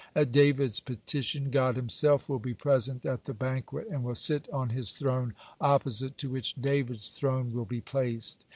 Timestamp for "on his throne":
4.49-5.35